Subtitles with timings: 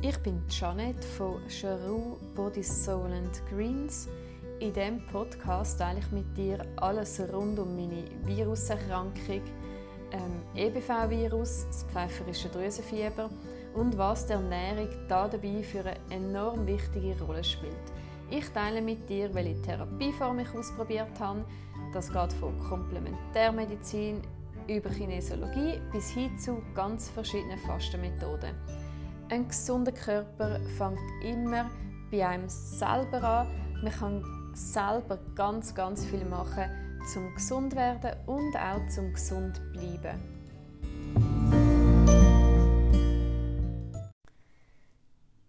[0.00, 4.08] Ich bin Janet von Charu Body Soul and Greens.
[4.60, 9.42] In diesem Podcast teile ich mit dir alles rund um meine Viruserkrankung,
[10.12, 13.28] ähm, EBV-Virus, das pfeiferische Drüsenfieber
[13.74, 17.74] und was die Ernährung da dabei für eine enorm wichtige Rolle spielt.
[18.30, 21.44] Ich teile mit dir, welche Therapieform ich ausprobiert habe.
[21.92, 24.22] Das geht von Komplementärmedizin
[24.68, 28.54] über Kinesiologie bis hin zu ganz verschiedenen Fastenmethoden.
[29.30, 31.70] Ein gesunder Körper fängt immer
[32.10, 33.82] bei einem selber an.
[33.82, 36.64] Man kann selber ganz, ganz viel machen,
[37.12, 40.18] zum gesund werden und auch zum gesund bleiben.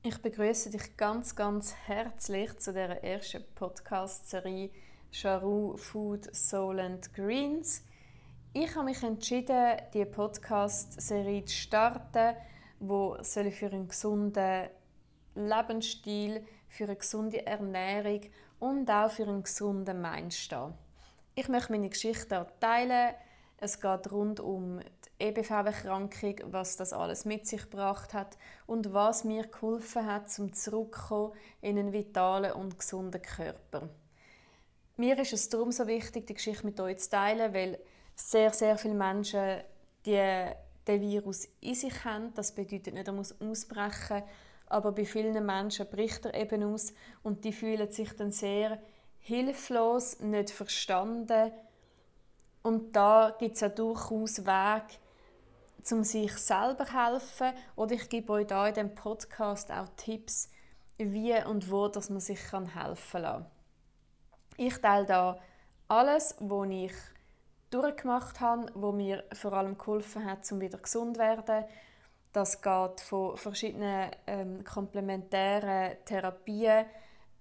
[0.03, 4.71] Ich begrüße dich ganz, ganz herzlich zu der ersten Podcast-Serie
[5.09, 7.85] Charu Food, Soul and Greens.
[8.51, 12.35] Ich habe mich entschieden, die Podcast-Serie zu starten
[12.79, 14.69] wo für einen gesunden
[15.35, 18.21] Lebensstil, für eine gesunde Ernährung
[18.59, 20.73] und auch für einen gesunden Mind stehen.
[21.35, 23.13] Ich möchte meine Geschichte teilen.
[23.57, 29.23] Es geht rund um die EBV-Erkrankung, was das alles mit sich gebracht hat und was
[29.23, 33.89] mir geholfen hat, zum zurückkommen in einen vitalen und gesunden Körper.
[34.95, 37.79] Mir ist es darum so wichtig, die Geschichte mit euch zu teilen, weil
[38.15, 39.61] sehr, sehr viele Menschen
[40.05, 40.51] die
[40.87, 42.33] den Virus in sich haben.
[42.33, 44.23] Das bedeutet nicht, er muss ausbrechen,
[44.67, 48.79] aber bei vielen Menschen bricht er eben aus und die fühlen sich dann sehr
[49.19, 51.51] hilflos, nicht verstanden.
[52.61, 54.95] Und da gibt es ja durchaus Wege,
[55.91, 57.53] um sich selber zu helfen.
[57.75, 60.49] Oder ich gebe euch da in dem Podcast auch Tipps,
[60.97, 63.45] wie und wo dass man sich helfen kann.
[64.57, 65.39] Ich teile da
[65.87, 66.93] alles, was ich
[67.69, 71.65] durchgemacht habe, wo mir vor allem geholfen hat, um wieder gesund zu werden.
[72.33, 76.85] Das geht von verschiedenen ähm, komplementären Therapien,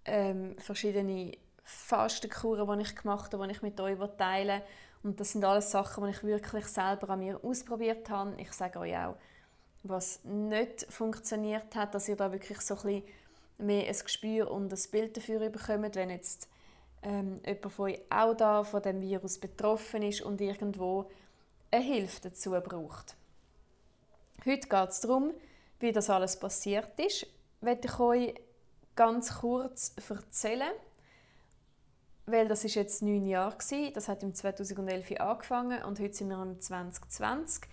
[0.05, 4.63] ähm, verschiedene Fastenkuren, die ich gemacht habe, die ich mit euch teile.
[5.03, 8.35] Und das sind alles Sachen, die ich wirklich selber an mir ausprobiert habe.
[8.39, 9.17] Ich sage euch auch,
[9.83, 13.03] was nicht funktioniert hat, dass ihr da wirklich so ein bisschen
[13.59, 16.49] mehr ein Gespür und ein Bild dafür bekommt, wenn jetzt
[17.03, 21.11] ähm, jemand von euch auch da von dem Virus betroffen ist und irgendwo
[21.71, 23.17] eine Hilfe dazu braucht.
[24.45, 25.35] Heute geht es darum,
[25.81, 27.27] wie das alles passiert ist.
[27.61, 28.35] Werde ich euch
[28.95, 30.73] ganz kurz erzählen,
[32.27, 33.93] weil das ist jetzt neun Jahre gewesen.
[33.95, 37.65] Das hat im 2011 angefangen und heute sind wir im 2020.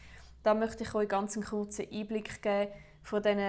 [0.43, 2.71] Da möchte ich euch ganz einen kurzen Einblick geben
[3.03, 3.39] von den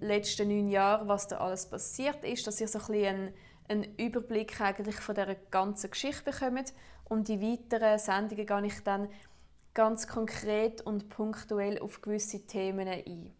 [0.00, 3.34] letzten neun Jahren, was da alles passiert ist, dass ihr so ein bisschen
[3.68, 6.72] einen Überblick eigentlich von der ganzen Geschichte bekommt
[7.04, 9.08] und die weiteren Sendungen gehe ich dann
[9.74, 13.32] ganz konkret und punktuell auf gewisse Themen ein.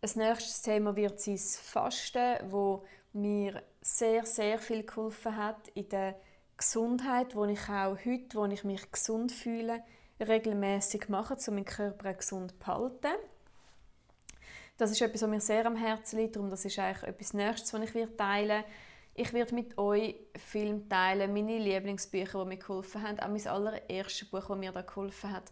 [0.00, 6.16] Das nächste Thema wird sein Fasten, wo mir sehr sehr viel geholfen hat in der
[6.56, 9.82] Gesundheit, wo ich auch heute, wo ich mich gesund fühle,
[10.20, 13.14] regelmäßig mache, um meinen Körper gesund zu behalten.
[14.78, 17.72] Das ist etwas, was mir sehr am Herzen liegt, darum das ist eigentlich etwas Nächstes,
[17.72, 18.64] was ich teilen werde
[19.16, 24.28] ich werde mit euch Film teilen, meine Lieblingsbücher, die mir geholfen haben, auch mein allererstes
[24.28, 25.44] Buch, das mir da geholfen hat,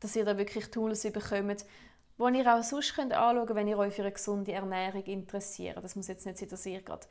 [0.00, 1.66] dass ihr da wirklich Tools bekommt,
[2.18, 5.76] die ihr auch sonst könnt anschauen könnt, wenn ihr euch für eine gesunde Ernährung interessiert.
[5.82, 7.06] Das muss jetzt nicht sein, dass ihr gerade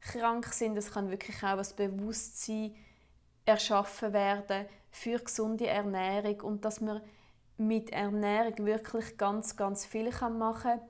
[0.00, 2.76] krank seid, es kann wirklich auch ein Bewusstsein
[3.44, 7.02] erschaffen werden für gesunde Ernährung und dass man
[7.56, 10.80] mit Ernährung wirklich ganz, ganz viel machen kann,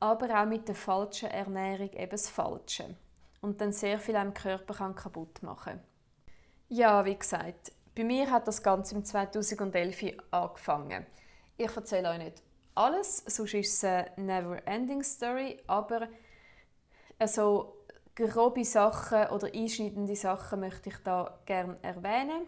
[0.00, 2.94] aber auch mit der falschen Ernährung eben das Falsche
[3.40, 5.80] und dann sehr viel am Körper kann kaputt machen
[6.68, 11.06] Ja, wie gesagt, bei mir hat das Ganze im 2011 angefangen.
[11.56, 12.42] Ich erzähle euch nicht
[12.78, 16.08] alles, sonst ist es eine never-ending Story, aber
[17.18, 17.74] also
[18.14, 22.46] grobe Sachen oder einschneidende Sachen möchte ich da gerne erwähnen.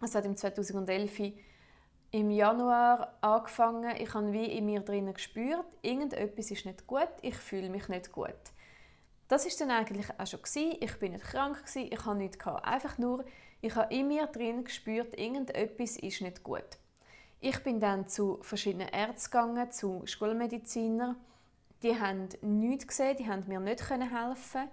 [0.00, 1.34] Es hat im 2011
[2.12, 3.96] im Januar angefangen.
[3.96, 8.12] Ich habe wie in mir drinnen gespürt, irgendetwas ist nicht gut, ich fühle mich nicht
[8.12, 8.34] gut.
[9.30, 10.76] Das ist dann eigentlich auch schon gewesen.
[10.80, 12.66] Ich bin nicht krank gewesen, ich habe nichts gehabt.
[12.66, 13.24] Einfach nur,
[13.60, 16.78] ich habe in mir drin gespürt, irgendetwas ist nicht gut.
[17.38, 21.14] Ich bin dann zu verschiedenen Ärzten gegangen, zu Schulmedizinern.
[21.84, 24.68] Die haben nichts gesehen, die haben mir nicht helfen.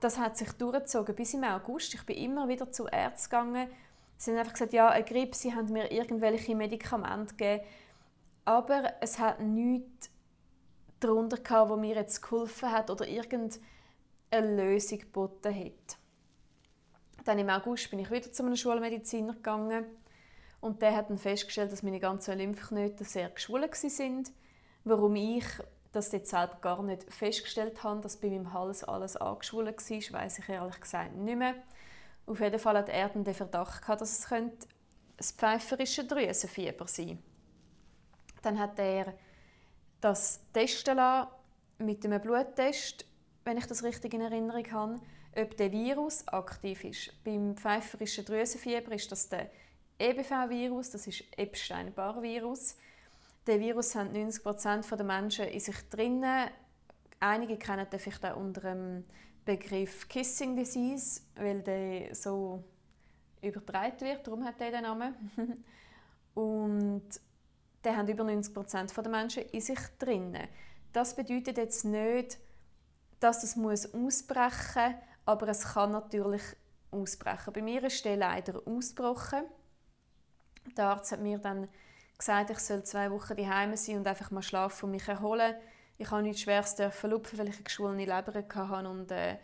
[0.00, 1.92] Das hat sich durchgezogen bis im August.
[1.92, 3.68] Ich bin immer wieder zu Ärzten gegangen.
[4.16, 7.62] Sie haben einfach gesagt, ja, eine Grippe, sie haben mir irgendwelche Medikamente gegeben.
[8.46, 10.08] Aber es hat nichts
[11.00, 15.98] darunter gehabt, wo mir jetzt geholfen hat oder irgendeine Lösung geboten hat.
[17.24, 19.84] Dann im August bin ich wieder zu einem Schulmediziner gegangen
[20.60, 24.32] und der hat dann festgestellt, dass meine ganzen Lymphknoten sehr geschwollen sind.
[24.84, 25.44] Warum ich
[25.92, 30.38] das jetzt selber gar nicht festgestellt habe, dass bei meinem Hals alles angeschwollen war, weiß
[30.38, 31.54] ich ehrlich gesagt nicht mehr.
[32.26, 34.66] Auf jeden Fall hat er dann den Verdacht gehabt, dass es könnte
[35.16, 37.22] das pfeiferische Drüsenfieber sein
[38.42, 39.14] Dann hat er
[40.06, 41.30] das testen lassen
[41.78, 43.04] mit einem Bluttest,
[43.44, 45.00] wenn ich das richtig in Erinnerung habe,
[45.36, 47.12] ob der Virus aktiv ist.
[47.24, 49.50] Beim pfeiferischen Drüsenfieber ist das der
[49.98, 52.76] EBV-Virus, das ist Epstein-Barr-Virus.
[53.48, 56.50] Der Virus haben 90% der Menschen in sich drinnen.
[57.18, 59.04] Einige kennen den vielleicht auch unter dem
[59.44, 62.62] Begriff Kissing Disease, weil der so
[63.42, 64.24] übertragen wird.
[64.24, 65.14] Darum hat er den Namen.
[66.34, 67.08] Und
[67.86, 70.48] der haben über 90% der Menschen in sich drinnen.
[70.92, 72.38] Das bedeutet jetzt nicht,
[73.20, 76.42] dass das muss ausbrechen muss, aber es kann natürlich
[76.90, 77.52] ausbrechen.
[77.52, 79.44] Bei mir ist der leider ausgebrochen.
[80.76, 81.68] Der Arzt hat mir dann
[82.18, 85.54] gesagt, ich soll zwei Wochen daheim sein und einfach mal schlafen und mich erholen.
[85.96, 89.36] Ich habe nichts Schweres verlupfen, weil ich eine geschwollene Leber hatte und äh,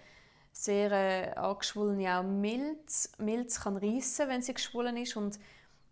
[0.51, 3.13] sehr äh, angeschwollene auch Milz.
[3.19, 5.39] Milz kann reissen, wenn sie geschwollen ist und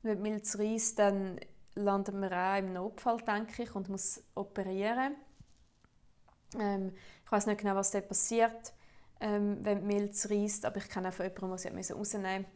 [0.03, 1.39] wenn Milz reisst, dann
[1.75, 5.15] landet man auch im Notfall, denke ich, und muss operieren.
[6.59, 6.93] Ähm,
[7.25, 8.73] ich weiß nicht genau, was da passiert,
[9.21, 12.47] ähm, wenn die Milz reisst, aber ich kenne auch von jemandem, der sie rausnehmen.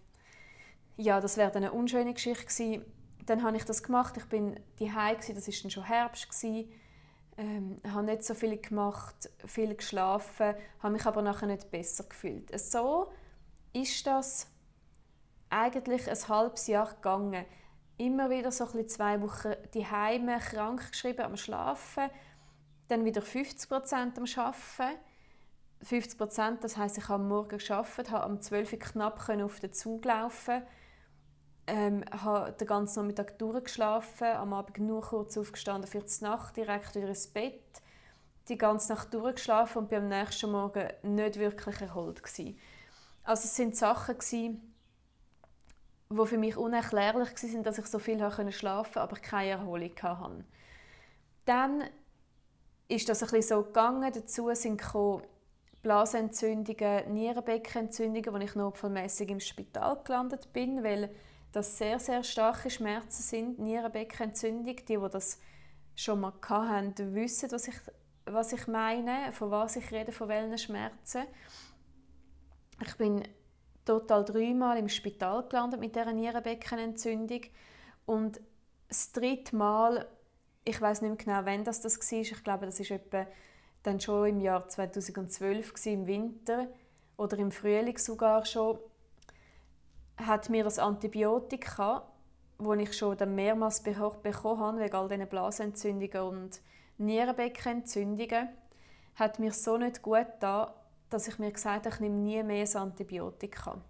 [0.97, 2.85] Ja, das wäre eine unschöne Geschichte gewesen
[3.27, 4.17] dann habe ich das gemacht.
[4.17, 4.93] Ich bin die
[5.35, 6.71] das war dann schon Herbst gewesen.
[7.37, 12.57] Ähm, habe nicht so viel gemacht, viel geschlafen, habe mich aber nachher nicht besser gefühlt.
[12.59, 13.11] So
[13.73, 14.47] ist das
[15.51, 17.45] eigentlich ein halbes Jahr gegangen.
[17.97, 22.11] Immer wieder so ein zwei Wochen die Heime krank geschrieben am Schlafen,
[22.89, 24.89] dann wieder 50 Prozent am Schaffen.
[25.83, 29.61] 50 Prozent, das heißt, ich habe am Morgen geschafft, habe am 12 Uhr knapp auf
[29.61, 30.63] den Zug laufen
[31.67, 36.95] ähm, habe den ganzen Nachmittag durchgeschlafen, am Abend nur kurz aufgestanden für die Nacht, direkt
[36.95, 37.63] wieder ins Bett,
[38.49, 42.59] die ganze Nacht durchgeschlafen und bin am nächsten Morgen nicht wirklich erholt gewesen.
[43.23, 44.74] Also es sind Sachen gewesen,
[46.11, 50.45] die für mich unerklärlich waren, dass ich so viel schlafen konnte, aber keine Erholung hatte.
[51.45, 51.85] Dann
[52.89, 54.13] ist das ein so gegangen.
[54.13, 54.81] Dazu sind
[55.83, 61.15] Blasenentzündungen, Nierenbeckenentzündungen, wo ich notfallmäßig im Spital gelandet bin, weil
[61.53, 64.65] das sehr, sehr starke Schmerzen sind, Nierenbeckenentzündung.
[64.65, 65.39] Die, die das
[65.95, 67.77] schon mal hatten, wissen, was ich,
[68.25, 71.25] was ich meine, von was ich rede, von welchen Schmerzen.
[72.85, 73.23] Ich bin
[73.85, 77.43] total dreimal im Spital gelandet mit dieser Nierenbeckenentzündung.
[78.07, 78.41] Und
[78.89, 80.07] das dritte Mal,
[80.65, 83.27] ich weiß nicht mehr genau, wann das, das war, ich glaube, das war
[83.83, 86.69] dann schon im Jahr 2012 im Winter
[87.17, 88.79] oder im Frühling sogar schon,
[90.17, 92.09] hat mir das Antibiotika,
[92.59, 96.61] das ich schon dann mehrmals bekommen habe, wegen all diesen Blasentzündungen und
[96.99, 98.49] Nierenbeckenentzündungen,
[99.17, 100.75] hat mir so nicht gut da,
[101.11, 103.81] dass ich mir gesagt habe, ich nehme nie mehr ein Antibiotika.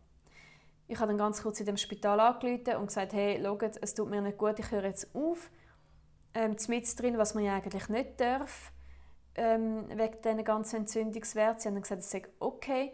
[0.87, 4.11] Ich habe dann ganz kurz in dem Spital angerufen und gesagt, hey, schaut, es tut
[4.11, 5.50] mir nicht gut, ich höre jetzt auf.
[6.34, 8.72] Ähm, mit drin, was man ja eigentlich nicht darf,
[9.37, 11.61] ähm, wegen diesen ganzen Entzündungswerten.
[11.61, 12.93] Sie haben dann gesagt, es sei okay.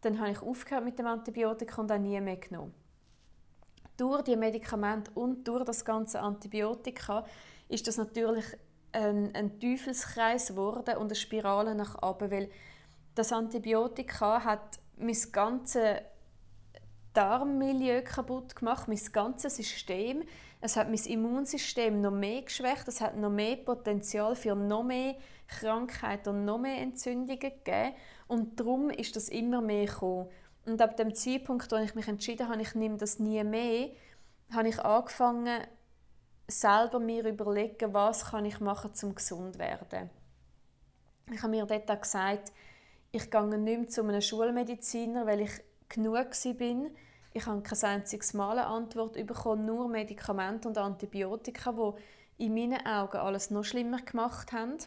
[0.00, 2.74] Dann habe ich aufgehört mit dem Antibiotika und auch nie mehr genommen.
[3.96, 7.26] Durch die Medikamente und durch das ganze Antibiotika
[7.68, 8.44] ist das natürlich
[8.92, 12.50] ein, ein Teufelskreis geworden und eine Spirale nach oben, weil
[13.18, 16.02] das Antibiotika hat mein ganzes
[17.12, 20.22] Darmmilieu kaputt gemacht, mein ganzes System.
[20.60, 25.16] Es hat mein Immunsystem noch mehr geschwächt, es hat noch mehr Potenzial für noch mehr
[25.48, 27.94] Krankheiten und noch mehr Entzündungen gegeben.
[28.28, 30.28] Und darum ist das immer mehr gekommen.
[30.66, 33.90] Und ab dem Zeitpunkt, wo ich mich entschieden habe, ich nehme das nie mehr,
[34.52, 35.62] habe ich angefangen,
[36.46, 40.10] selber mir überlegen, was kann ich machen, um gesund zu werden.
[41.32, 42.52] Ich habe mir dort auch gesagt,
[43.12, 45.52] ich gehe nicht mehr zu einem Schulmediziner, weil ich
[45.88, 46.90] genug war.
[47.34, 52.84] Ich habe kein einziges Mal eine Antwort bekommen, nur Medikamente und Antibiotika, die in meinen
[52.86, 54.78] Augen alles noch schlimmer gemacht haben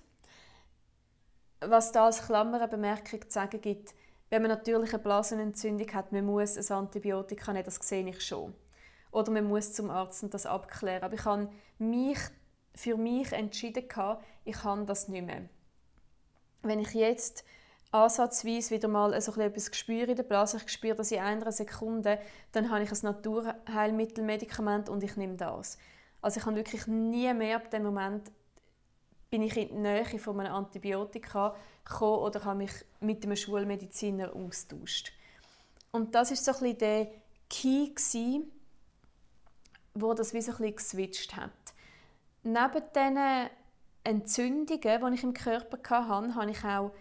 [1.62, 3.94] was da als Klammerbemerkung zu sagen gibt,
[4.30, 8.54] wenn man natürlich eine Blasenentzündung hat, man muss ein Antibiotika nehmen, das sehe ich schon.
[9.12, 11.04] Oder man muss zum Arzt und das abklären.
[11.04, 12.18] Aber ich habe mich
[12.74, 13.86] für mich entschieden,
[14.46, 15.50] ich kann das nicht mehr.
[16.62, 17.44] Wenn ich jetzt
[17.92, 22.20] ansatzweise wieder mal so etwas spüre in der Blase, ich spüre das in einer Sekunde,
[22.54, 25.78] dann habe ich ein Naturheilmittelmedikament und ich nehme das.
[26.22, 28.32] Also ich habe wirklich nie mehr ab dem Moment
[29.30, 31.56] bin ich in die Nähe von einem Antibiotika
[31.86, 35.14] gekommen oder habe mich mit einem Schulmediziner austauscht.
[35.92, 37.08] Und das ist so ein bisschen der
[37.50, 38.52] Key gewesen,
[39.94, 41.52] wo das wie so ein bisschen geswitcht hat.
[42.44, 43.50] Neben diesen
[44.04, 46.92] Entzündungen, die ich im Körper hatte, habe ich auch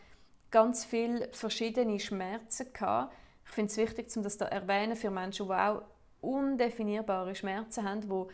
[0.50, 3.14] ganz viele verschiedene Schmerzen gehabt.
[3.44, 5.82] Ich finde es wichtig, um das zu erwähnen für Menschen, die auch
[6.20, 8.28] undefinierbare Schmerzen haben, wo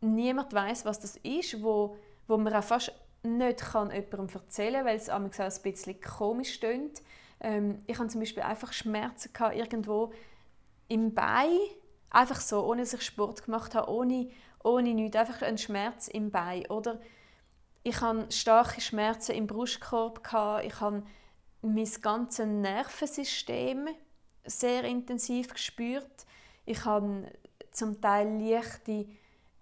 [0.00, 1.96] niemand weiß, was das ist, wo,
[2.26, 5.30] wo man auch fast nicht kann jemandem erzählen kann, weil es auch ein
[5.62, 7.02] bisschen komisch stöhnt.
[7.40, 10.12] Ähm, ich hatte zum Beispiel einfach Schmerzen gehabt, irgendwo
[10.88, 11.58] im Bein,
[12.10, 14.28] einfach so, ohne dass ich Sport gemacht habe, ohne,
[14.62, 16.66] ohne nichts, einfach ein Schmerz im Bein.
[16.66, 17.00] Oder
[17.84, 20.64] ich hatte starke Schmerzen im Brustkorb, gehabt.
[20.64, 21.02] ich habe
[21.62, 23.88] mein ganzes Nervensystem
[24.44, 26.26] sehr intensiv gespürt.
[26.66, 27.30] Ich habe
[27.70, 29.06] zum Teil leichte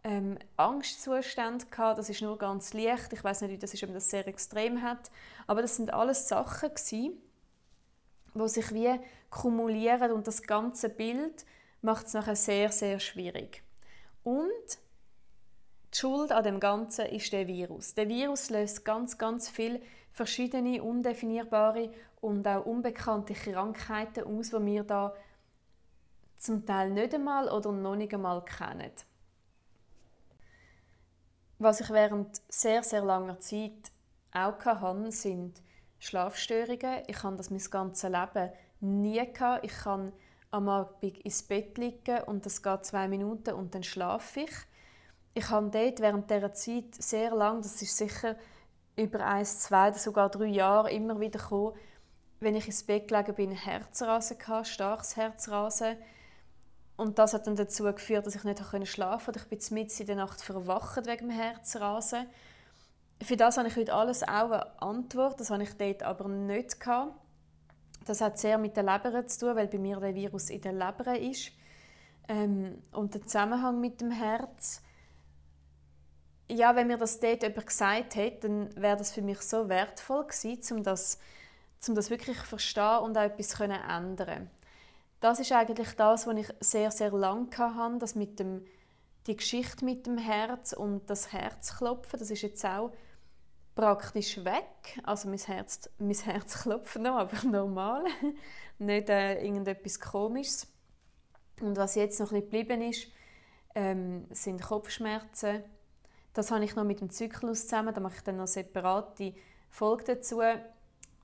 [0.03, 1.99] ähm, Angstzustände gehabt.
[1.99, 3.13] Das ist nur ganz leicht.
[3.13, 5.11] Ich weiß nicht, wie das ist, ob das sehr extrem hat.
[5.47, 7.23] Aber das sind alles Sachen gewesen,
[8.35, 11.45] wo sich wie kumulieren und das ganze Bild
[11.83, 13.63] macht es nachher sehr sehr schwierig.
[14.23, 14.51] Und
[15.93, 17.95] die Schuld an dem Ganzen ist der Virus.
[17.95, 19.81] Der Virus löst ganz ganz viele
[20.13, 21.91] verschiedene undefinierbare
[22.21, 25.15] und auch unbekannte Krankheiten aus, die wir da
[26.39, 28.93] zum Teil nicht einmal oder noch nicht einmal kennen.
[31.59, 33.93] Was ich während sehr, sehr langer Zeit
[34.33, 35.61] auch hatte, sind
[35.99, 37.03] Schlafstörungen.
[37.07, 38.51] Ich habe das mein ganzes Leben
[38.81, 39.65] nie gehabt.
[39.65, 40.13] Ich kann
[40.51, 44.53] am Abend ins Bett liegen und das geht zwei Minuten und dann schlafe ich.
[45.35, 48.37] Ich habe dort während dieser Zeit sehr lang, das ist sicher
[49.01, 51.75] über ein, zwei oder sogar drei Jahre immer wieder gekommen,
[52.41, 55.97] wenn ich ins Bett gelegen bin, Herzrasen gehabt, starkes Herzrasen.
[56.97, 59.41] Und das hat dann dazu geführt, dass ich nicht schlafen konnte.
[59.41, 62.27] Ich bin mitten in der Nacht verwacht wegen dem Herzrasen.
[63.23, 65.41] Für das habe ich heute alles auch eine Antwort.
[65.41, 67.15] Das habe ich dort aber nicht gehabt.
[68.07, 70.73] Das hat sehr mit der Leber zu tun, weil bei mir der Virus in der
[70.73, 71.53] Leber ist.
[72.29, 74.83] Ähm, und der Zusammenhang mit dem Herz.
[76.51, 80.27] Ja, wenn mir das dort jemand gesagt hätte, dann wäre das für mich so wertvoll
[80.27, 81.19] gewesen, um das,
[81.87, 84.51] um das wirklich zu verstehen und auch etwas zu ändern
[85.21, 88.65] das ist eigentlich das, was ich sehr, sehr lange hatte, das mit dem,
[89.27, 92.91] die Geschichte mit dem Herz und das Herzklopfen, das ist jetzt auch
[93.75, 94.99] praktisch weg.
[95.05, 98.05] Also mein Herz, mein Herz klopft noch, aber normal,
[98.79, 100.67] nicht äh, irgendetwas Komisches.
[101.61, 103.09] Und was jetzt noch ein bisschen geblieben ist,
[103.75, 105.63] ähm, sind Kopfschmerzen.
[106.33, 109.35] Das habe ich noch mit dem Zyklus zusammen, da mache ich dann noch separate
[109.69, 110.41] Folge dazu.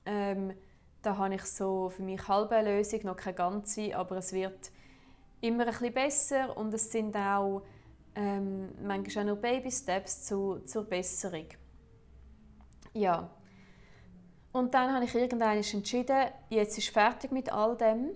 [0.05, 0.53] Ähm,
[1.01, 4.71] da habe ich so für mich halbe Lösung, noch keine ganze, aber es wird
[5.41, 7.61] immer ein besser und es sind auch
[8.15, 11.47] ähm, manchmal auch nur Baby-Steps zu, zur Besserung.
[12.93, 13.29] Ja.
[14.51, 18.09] Und dann habe ich irgendwann entschieden, jetzt ist fertig mit all dem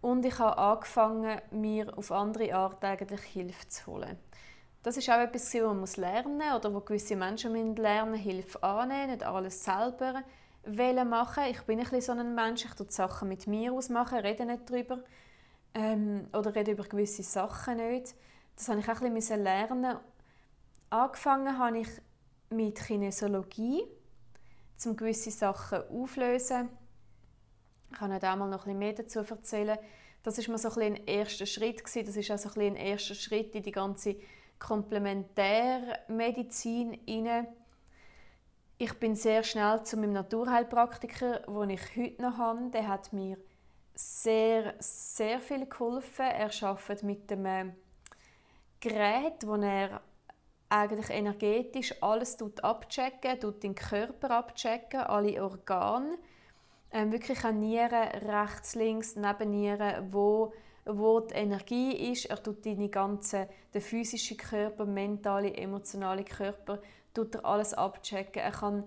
[0.00, 4.18] und ich habe angefangen, mir auf andere Art eigentlich Hilfe zu holen.
[4.84, 9.12] Das ist auch etwas, was man lernen muss oder wo gewisse Menschen lernen Hilfe annehmen,
[9.12, 10.22] nicht alles selber
[11.06, 11.44] machen.
[11.50, 14.68] Ich bin ein bisschen so ein Mensch, ich tue Sachen mit mir ausmachen, rede nicht
[14.68, 15.02] darüber
[15.72, 18.14] ähm, oder rede über gewisse Sachen nicht.
[18.56, 19.96] Das habe ich auch ein bisschen lernen.
[20.90, 21.88] Angefangen habe ich
[22.50, 23.84] mit Kinesiologie,
[24.84, 26.68] um gewisse Sachen auflösen.
[27.90, 29.78] Ich kann euch auch mal noch ein bisschen mehr dazu erzählen.
[30.22, 31.82] Das ist mal so ein, ein erster Schritt.
[31.82, 34.16] Das ist auch so ein, ein erster Schritt in die ganze
[34.66, 37.46] Komplementärmedizin hinein
[38.76, 42.70] ich bin sehr schnell zu meinem Naturheilpraktiker, den ich heute noch habe.
[42.70, 43.38] Der hat mir
[43.94, 46.26] sehr, sehr viel geholfen.
[46.26, 47.74] Er arbeitet mit einem
[48.80, 50.00] Gerät, wo er
[50.68, 56.18] eigentlich energetisch alles abchecken, tut den Körper abchecken, alle Organe,
[56.90, 60.52] ähm, wirklich an Nieren, rechts, links, neben Nieren, wo,
[60.86, 62.26] wo die Energie ist.
[62.26, 66.80] Er tut deine ganzen, den physischen Körper, mentale, emotionale Körper
[67.14, 68.42] tut er alles abchecken.
[68.42, 68.84] Er kann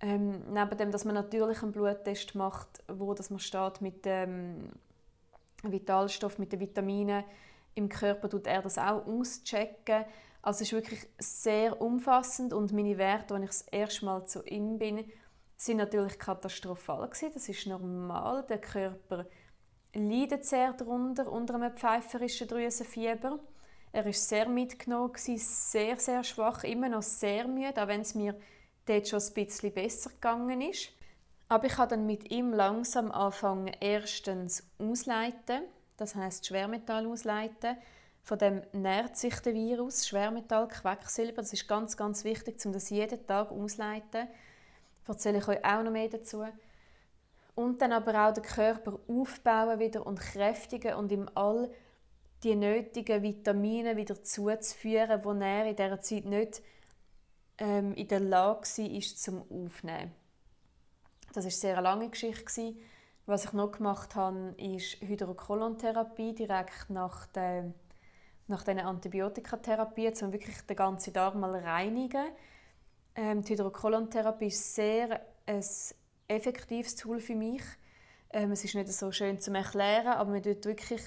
[0.00, 4.70] ähm, neben dem, dass man natürlich einen Bluttest macht, wo das man steht mit dem
[5.62, 7.24] Vitalstoff, mit den Vitaminen
[7.74, 10.04] im Körper, tut er das auch auschecken.
[10.42, 14.44] Also es ist wirklich sehr umfassend und meine Werte, als ich das erste Mal zu
[14.44, 15.04] ihm bin,
[15.56, 17.30] sind natürlich katastrophal gewesen.
[17.34, 18.44] Das ist normal.
[18.48, 19.26] Der Körper
[19.98, 23.38] leidet sehr darunter unter einem pfeiferischen Drüsenfieber.
[23.92, 28.34] Er war sehr mitgenommen, sehr, sehr schwach, immer noch sehr müde, auch wenn es mir
[28.86, 30.90] dort schon ein bisschen besser gegangen ist.
[31.48, 35.62] Aber ich habe dann mit ihm langsam angefangen, erstens ausleiten,
[35.96, 37.76] das heißt Schwermetall ausleiten.
[38.22, 41.40] Von dem nährt sich der Virus, Schwermetall, Quecksilber.
[41.40, 44.28] Das ist ganz, ganz wichtig, um das jeden Tag ausleiten.
[45.06, 46.44] Da erzähle ich euch auch noch mehr dazu.
[47.58, 51.68] Und dann aber auch den Körper aufbauen wieder und kräftigen und ihm all
[52.44, 56.62] die nötigen Vitamine wieder zuzuführen, die er in dieser Zeit nicht
[57.58, 60.12] ähm, in der Lage war, zum Aufnehmen.
[61.32, 62.76] Das eine sehr lange Geschichte.
[63.26, 67.74] Was ich noch gemacht habe, ist Hydrokolontherapie direkt nach der
[68.46, 72.28] nach diesen Antibiotikatherapie, um wirklich den ganzen Darm mal reinigen.
[73.16, 75.64] Ähm, die Hydrokolontherapie ist sehr ein
[76.28, 77.62] effektives Tool für mich.
[78.30, 81.02] Ähm, es ist nicht so schön zu erklären, aber man tut wirklich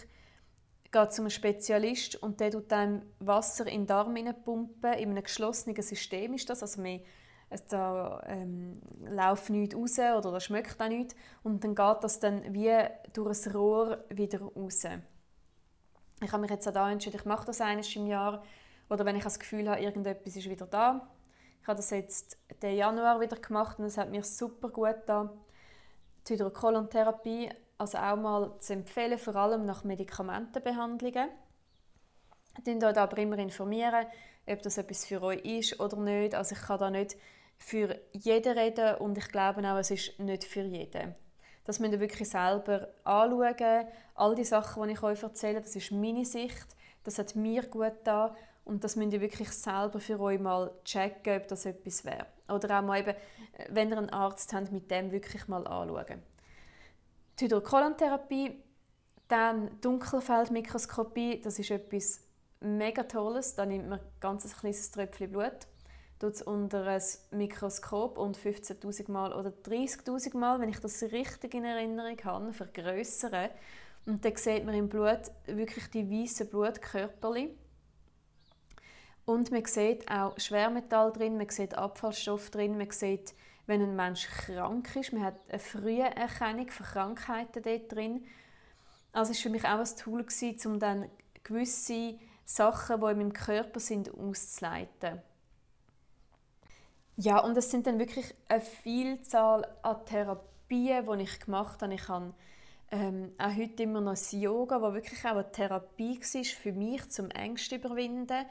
[0.92, 4.94] geht zu einem Spezialist und der tut dann Wasser in den Darm pumpen.
[4.94, 6.62] In einem geschlossenen System ist das.
[6.62, 7.00] Also man,
[7.70, 11.16] da ähm, läuft nichts raus oder da schmeckt auch nichts.
[11.44, 12.72] Und dann geht das dann wie
[13.14, 14.84] durch ein Rohr wieder raus.
[16.24, 18.44] Ich habe mich jetzt auch da entschieden, ich mache das eines im Jahr.
[18.90, 21.10] Oder wenn ich das Gefühl habe, irgendetwas ist wieder da.
[21.62, 25.30] Ich habe das jetzt den Januar wieder gemacht und es hat mir super gut getan.
[26.28, 27.50] Die Hydrokolontherapie
[27.82, 31.30] also auch mal zu empfehlen, vor allem nach Medikamentenbehandlungen.
[32.64, 34.06] Informiert euch aber immer informieren,
[34.46, 36.36] ob das etwas für euch ist oder nicht.
[36.36, 37.18] Also ich kann da nicht
[37.58, 41.16] für jeden reden und ich glaube auch, es ist nicht für jeden.
[41.64, 43.88] Das müsst ihr wirklich selber anschauen.
[44.16, 46.68] All die Sachen, die ich euch erzähle, das ist meine Sicht.
[47.04, 48.36] Das hat mir gut getan.
[48.64, 52.28] Und das müsst ihr wirklich selber für euch mal checken, ob das etwas wäre.
[52.48, 53.16] Oder auch mal eben,
[53.70, 56.22] wenn ihr einen Arzt habt, mit dem wirklich mal anschauen
[57.42, 58.64] die Hydrokolontherapie,
[59.28, 62.22] dann Dunkelfeldmikroskopie, das ist etwas
[62.60, 63.56] mega Tolles.
[63.56, 65.68] Da nimmt man ein ganz kleines Tröpfchen Blut,
[66.20, 67.02] tut es unter ein
[67.32, 73.50] Mikroskop und 15.000 Mal oder 30.000 Mal, wenn ich das richtig in Erinnerung habe, vergrößern.
[74.06, 77.52] Und dann sieht man im Blut wirklich die weißen Blutkörperchen.
[79.26, 83.34] Und man sieht auch Schwermetall drin, man sieht Abfallstoff drin, man sieht
[83.72, 85.14] wenn ein Mensch krank ist.
[85.14, 88.26] Man hat eine frühe Erkennung von Krankheiten dort drin.
[89.14, 90.26] Also war für mich auch ein Tool,
[90.66, 91.10] um dann
[91.44, 95.22] gewisse Sachen, die in meinem Körper sind, auszuleiten.
[97.18, 101.94] Ja, und es sind dann wirklich eine Vielzahl an Therapien, die ich gemacht habe.
[101.94, 102.34] Ich habe
[102.90, 107.10] ähm, auch heute immer noch das Yoga, das wirklich auch eine Therapie war für mich,
[107.10, 108.46] zum Ängste überwinden.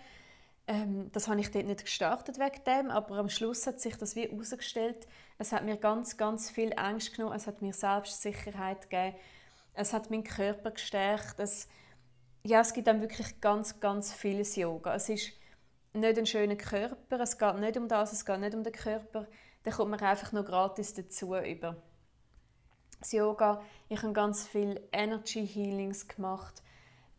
[0.71, 4.15] Ähm, das habe ich dort nicht gestartet wegen dem, aber am Schluss hat sich das
[4.15, 5.09] wie herausgestellt.
[5.37, 9.17] Es hat mir ganz, ganz viel Angst genommen, es hat mir Selbstsicherheit gegeben,
[9.75, 11.41] es hat meinen Körper gestärkt.
[11.41, 11.67] Es,
[12.45, 14.95] ja, es gibt dann wirklich ganz, ganz vieles Yoga.
[14.95, 15.33] Es ist
[15.93, 19.27] nicht ein schöner Körper, es geht nicht um das, es geht nicht um den Körper.
[19.65, 21.83] Da kommt man einfach nur gratis dazu über.
[23.01, 26.63] Das Yoga, ich habe ganz viel Energy Healings gemacht.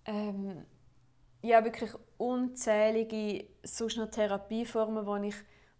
[0.06, 0.66] Ähm,
[1.42, 5.36] ja, wirklich unzählige sonst noch Therapieformen, die ich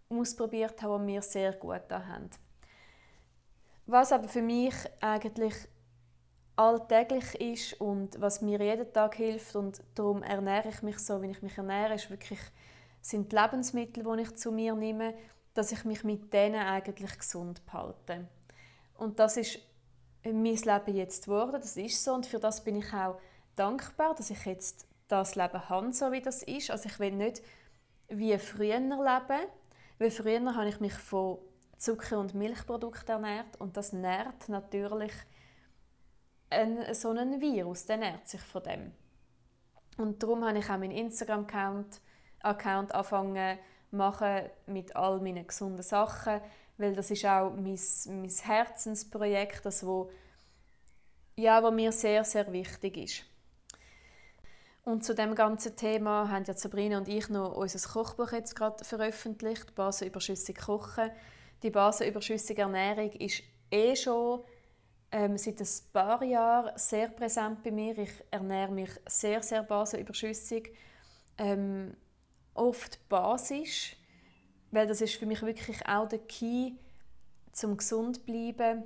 [0.10, 2.30] ausprobiert habe, die mir sehr gut haben.
[3.86, 5.56] Was aber für mich eigentlich
[6.56, 11.32] alltäglich ist und was mir jeden Tag hilft und darum ernähre ich mich so, wie
[11.32, 12.40] ich mich ernähre, ist wirklich,
[13.02, 15.14] sind die Lebensmittel, die ich zu mir nehme,
[15.54, 18.28] dass ich mich mit denen eigentlich gesund behalte.
[18.98, 19.60] Und das ist
[20.24, 23.20] mein Leben jetzt geworden, das ist so und für das bin ich auch
[23.56, 26.72] dankbar, dass ich jetzt das Leben habe, so wie das ist.
[26.72, 27.42] Also ich will nicht
[28.08, 29.48] wie früher leben,
[30.00, 31.40] weil früher habe ich mich von
[31.78, 35.14] Zucker- und Milchprodukten ernährt und das nährt natürlich
[36.50, 38.92] einen, so einen Virus, der nährt sich von dem.
[39.98, 42.02] Und darum habe ich auch meinen Instagram-Account
[42.44, 43.60] Account angefangen
[43.92, 46.42] machen mit all meinen gesunden Sachen,
[46.78, 50.10] weil das ist auch mein, mein Herzensprojekt, das wo,
[51.36, 53.31] ja, wo mir sehr, sehr wichtig ist.
[54.84, 58.84] Und zu dem ganzen Thema haben ja Sabrina und ich noch unser Kochbuch jetzt gerade
[58.84, 61.12] veröffentlicht, Basenüberschüssig kochen.
[61.62, 64.44] Die basenüberschüssige Ernährung ist eh schon
[65.12, 67.96] ähm, seit ein paar Jahren sehr präsent bei mir.
[67.98, 70.74] Ich ernähre mich sehr, sehr basenüberschüssig.
[71.38, 71.96] Ähm,
[72.56, 73.96] oft basisch,
[74.72, 76.74] weil das ist für mich wirklich auch der Key
[77.52, 78.84] zum gesund bleiben.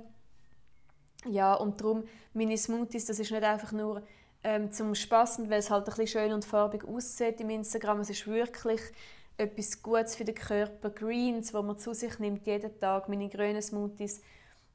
[1.24, 2.04] Ja, und darum
[2.34, 4.02] meine Smoothies, das ist nicht einfach nur
[4.46, 7.98] ähm, zum Spaß weil es halt ein bisschen schön und farbig aussieht im Instagram.
[7.98, 8.80] Es ist wirklich
[9.36, 10.90] etwas Gutes für den Körper.
[10.90, 14.22] Greens, wo man zu sich nimmt jeden Tag, meine grünen Smoothies,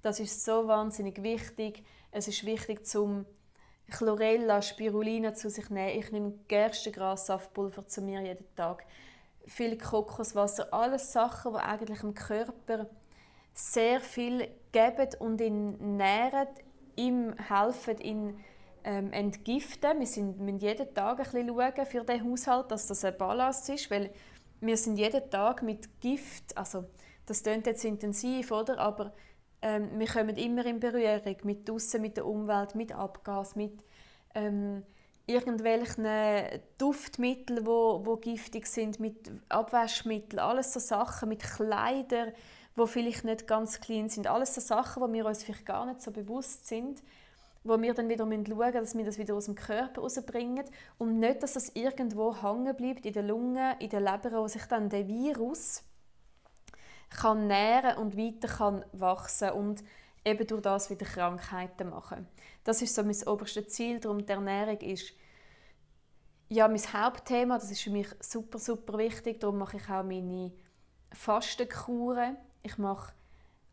[0.01, 1.85] das ist so wahnsinnig wichtig.
[2.11, 3.25] Es ist wichtig zum
[3.89, 5.97] Chlorella, Spirulina zu sich nehmen.
[5.97, 8.85] Ich nehme Gerstengrassaftpulver zu mir jeden Tag.
[9.45, 12.87] Viel Kokoswasser, alles Sachen, die eigentlich dem Körper
[13.53, 16.49] sehr viel geben und ihn nähren,
[16.97, 18.43] ihm helfen, ihn
[18.83, 19.99] ähm, entgiften.
[19.99, 23.69] Wir sind, müssen jeden Tag ein bisschen schauen für den Haushalt, dass das ein Ballast
[23.69, 24.11] ist, weil
[24.59, 26.85] wir sind jeden Tag mit Gift, also
[27.25, 28.77] das klingt jetzt intensiv, oder?
[28.79, 29.13] aber
[29.61, 33.83] ähm, wir kommen immer in Berührung mit draussen, mit der Umwelt, mit Abgas, mit
[34.33, 34.83] ähm,
[35.27, 36.07] irgendwelchen
[36.77, 42.33] Duftmitteln, wo, wo giftig sind, mit Abwaschmitteln, alles so Sachen, mit Kleidern,
[42.75, 46.01] wo vielleicht nicht ganz clean sind, alles so Sachen, wo wir uns vielleicht gar nicht
[46.01, 47.01] so bewusst sind,
[47.63, 50.65] wo wir dann wieder schauen müssen, dass wir das wieder aus dem Körper rausbringen
[50.97, 54.65] und nicht, dass das irgendwo hängen bleibt in der Lunge, in der Leber, wo sich
[54.65, 55.83] dann der Virus
[57.09, 59.83] kann nähren und weiter kann wachsen und
[60.25, 62.27] eben durch das wieder Krankheiten machen.
[62.63, 65.13] Das ist so mein oberstes Ziel, darum die Ernährung ist
[66.49, 70.51] ja mein Hauptthema, das ist für mich super, super wichtig, darum mache ich auch meine
[71.13, 72.37] Fastenkuren.
[72.63, 73.13] Ich mache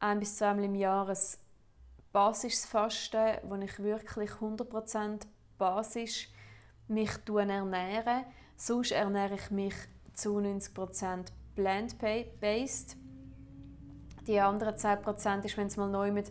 [0.01, 1.19] ein bis zweimal im Jahr ein
[2.13, 5.23] basisches Fasten, wo ich wirklich 100%
[5.59, 6.29] basisch
[6.89, 8.25] mich ernähre.
[8.57, 9.75] Sonst ernähre ich mich
[10.15, 12.97] zu 90% plant-based
[14.29, 16.31] die anderen 10% ist, wenn es mal neu mit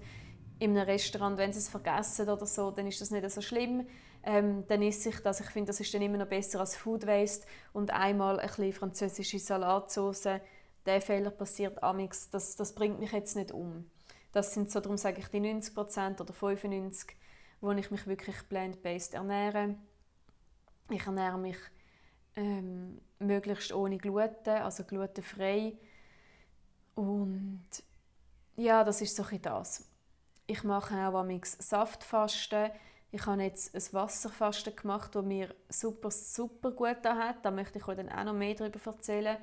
[0.59, 3.87] in einem Restaurant, wenn sie es vergessen oder so, dann ist das nicht so schlimm.
[4.23, 5.39] Ähm, dann ist sich das.
[5.39, 8.73] Ich finde, das ist dann immer noch besser als Food Waste und einmal ein bisschen
[8.73, 10.39] französische Salatsauce.
[10.85, 12.29] Der Fehler passiert amix.
[12.29, 13.89] Das, das bringt mich jetzt nicht um.
[14.37, 17.07] Das sind so, darum sage ich die 90% oder 95%,
[17.59, 19.73] wo ich mich wirklich plant-based ernähre.
[20.91, 21.57] Ich ernähre mich
[22.35, 25.73] ähm, möglichst ohne Gluten, also glutenfrei.
[26.93, 27.65] Und
[28.57, 29.83] ja, das ist so ein das.
[30.45, 32.69] Ich mache auch amix Saftfasten.
[33.09, 37.43] Ich habe jetzt ein Wasserfasten gemacht, das mir super, super gut hat.
[37.43, 39.37] Da möchte ich euch dann auch noch mehr darüber erzählen,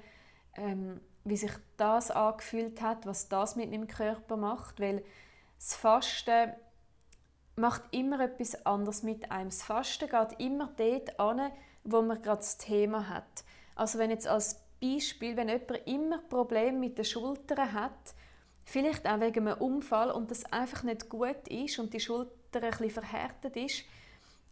[0.54, 4.80] ähm, wie sich das angefühlt hat, was das mit meinem Körper macht.
[4.80, 5.02] Weil
[5.58, 6.52] das Fasten
[7.56, 9.48] macht immer etwas anderes mit einem.
[9.48, 11.50] Das Fasten geht immer dort an,
[11.84, 13.44] wo man gerade das Thema hat.
[13.74, 18.14] Also wenn jetzt als Beispiel, wenn jemand immer Probleme mit den Schultern hat,
[18.64, 22.90] vielleicht auch wegen einem Unfall und das einfach nicht gut ist und die Schulter ein
[22.90, 23.84] verhärtet ist,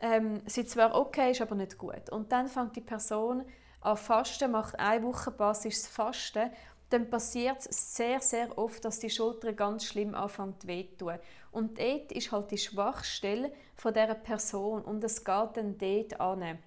[0.01, 2.11] ähm, sie zwar okay ist, aber nicht gut.
[2.11, 3.45] Und dann fängt die Person
[3.83, 6.51] an Fasten, macht eine Woche basisches Fasten,
[6.93, 11.19] dann passiert es sehr, sehr oft, dass die Schulter ganz schlimm anfängt zu wehtun.
[11.51, 16.59] Und dort ist halt die Schwachstelle von dieser Person und es geht dann dort an.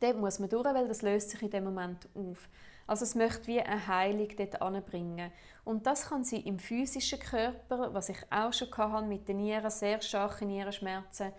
[0.00, 2.48] Dort muss man durch, weil das löst sich in dem Moment auf.
[2.86, 5.30] Also es möchte wie eine Heilung dort anbringen.
[5.64, 9.70] Und das kann sie im physischen Körper, was ich auch schon hatte, mit den Nieren,
[9.70, 11.32] sehr starke Nierenschmerzen,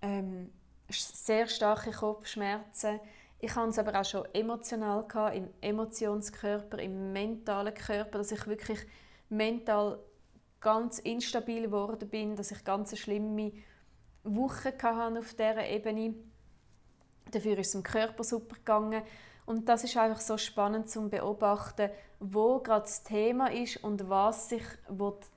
[0.00, 0.52] ähm,
[0.88, 3.00] sehr starke Kopfschmerzen.
[3.46, 8.44] Ich hatte es aber auch schon emotional gehabt, im Emotionskörper, im mentalen Körper, dass ich
[8.48, 8.80] wirklich
[9.28, 10.00] mental
[10.58, 13.52] ganz instabil geworden bin, dass ich ganz schlimme
[14.24, 16.14] Wochen hatte auf dieser Ebene.
[17.30, 19.04] Dafür ist es im Körper super gegangen.
[19.44, 24.48] Und das ist einfach so spannend zu beobachten, wo gerade das Thema ist und was
[24.48, 24.64] sich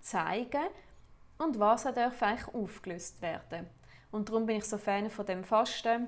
[0.02, 3.68] zeigen will und was auch eigentlich aufgelöst werden.
[4.10, 6.08] Und darum bin ich so Fan von dem Fasten.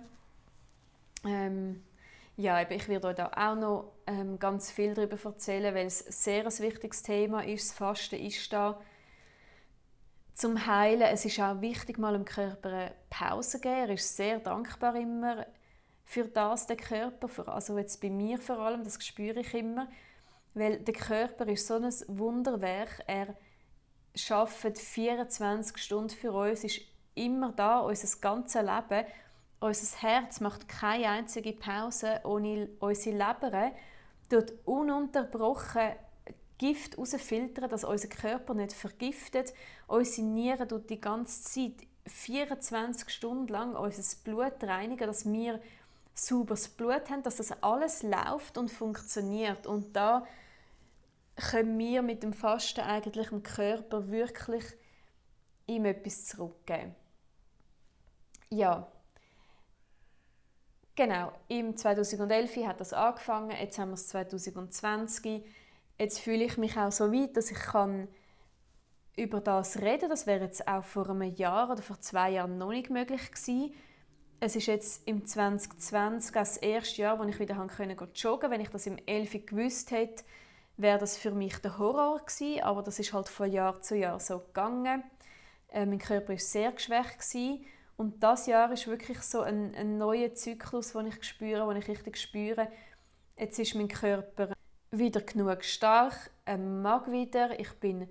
[1.23, 1.83] Ähm,
[2.41, 6.11] ja, ich werde euch da auch noch ähm, ganz viel darüber erzählen, weil es ein
[6.11, 7.69] sehr ein wichtiges Thema ist.
[7.69, 8.79] Das Fasten ist da
[10.33, 11.01] zum Heilen.
[11.01, 13.75] Es ist auch wichtig, mal im Körper eine Pause zu geben.
[13.75, 15.45] Er ist sehr dankbar immer
[16.03, 19.87] für das, der Körper, also jetzt bei mir vor allem, das spüre ich immer,
[20.53, 23.35] weil der Körper ist so ein Wunderwerk, er
[24.13, 26.81] schafft 24 Stunden für uns, ist
[27.15, 29.05] immer da, unser ganzes Leben.
[29.61, 33.71] Unser Herz macht keine einzige Pause ohne unsere Leber,
[34.27, 35.91] dort ununterbrochen
[36.57, 39.53] Gift herausfiltern, dass unser Körper nicht vergiftet.
[39.85, 45.61] Unsere Nieren tut die ganze Zeit 24 Stunden lang unser Blut reinigen, dass wir
[46.15, 49.67] sauberes Blut haben, dass das alles läuft und funktioniert.
[49.67, 50.25] Und da
[51.35, 54.63] können wir mit dem Fasten eigentlich dem Körper wirklich
[55.67, 56.95] ihm etwas zurückgeben.
[58.49, 58.91] Ja,
[60.95, 61.31] genau.
[61.47, 65.43] Im 2011 hat das angefangen, jetzt haben wir es 2020.
[65.97, 68.07] Jetzt fühle ich mich auch so weit, dass ich kann
[69.15, 70.09] über das reden.
[70.09, 73.73] Das wäre jetzt auch vor einem Jahr oder vor zwei Jahren noch nicht möglich gewesen
[74.43, 78.49] es ist jetzt im 2020 das erste Jahr, wo ich wieder joggen konnte.
[78.49, 80.23] Wenn ich das im 11 gewusst hätte,
[80.77, 82.63] wäre das für mich der Horror gewesen.
[82.63, 85.03] Aber das ist halt von Jahr zu Jahr so gegangen.
[85.67, 87.19] Äh, mein Körper war sehr geschwächt.
[87.19, 87.63] Gewesen.
[88.01, 91.87] Und das Jahr ist wirklich so ein, ein neuer Zyklus, den ich spüre, den ich
[91.87, 92.67] richtig spüre.
[93.37, 94.53] Jetzt ist mein Körper
[94.89, 98.09] wieder genug stark, er mag wieder, ich bin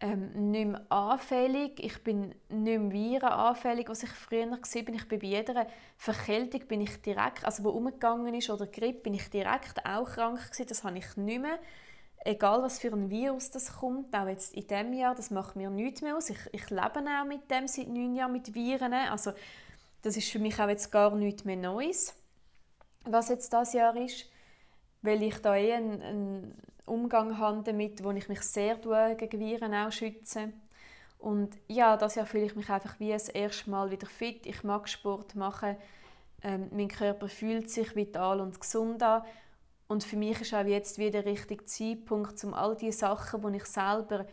[0.00, 4.58] ähm, nicht mehr anfällig, ich bin nicht mehr virenanfällig, was ich früher war.
[4.74, 9.14] Ich bin bei jeder Verkältung bin ich direkt, also wo umgegangen ist oder Grippe, bin
[9.14, 10.66] ich direkt auch krank gewesen.
[10.66, 11.60] Das habe ich nicht mehr.
[12.24, 15.70] Egal was für ein Virus das kommt, auch jetzt in diesem Jahr, das macht mir
[15.70, 16.28] nichts mehr aus.
[16.30, 18.92] Ich, ich lebe auch mit dem seit neun Jahren, mit Viren.
[18.92, 19.32] Also
[20.02, 22.14] Das ist für mich auch jetzt gar nichts mehr Neues,
[23.04, 24.26] was jetzt das Jahr ist,
[25.02, 26.54] weil ich da eh einen, einen
[26.86, 30.52] Umgang habe damit, wo ich mich sehr gegen Viren auch schütze.
[31.18, 34.46] Und ja, das Jahr fühle ich mich einfach wie das erste Mal wieder fit.
[34.46, 35.76] Ich mag Sport machen.
[36.42, 39.22] Ähm, mein Körper fühlt sich vital und gesund an.
[39.90, 43.56] Und für mich ist auch jetzt wieder der richtige Zeitpunkt, um all die Sachen, die
[43.56, 44.24] ich selber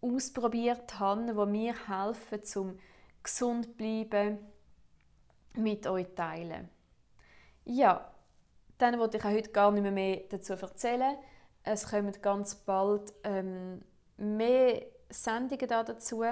[0.00, 2.78] ausprobiert habe, die mir helfen, zum
[3.22, 4.38] gesund zu bleiben,
[5.56, 6.70] mit euch teilen.
[7.66, 8.10] Ja,
[8.78, 11.18] dann wollte ich auch heute gar nicht mehr, mehr dazu erzählen.
[11.64, 13.82] Es kommen ganz bald ähm,
[14.16, 16.24] mehr Sendungen dazu.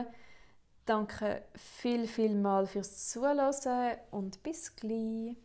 [0.86, 5.36] Danke viel, viel mal fürs Zuhören und bis gleich.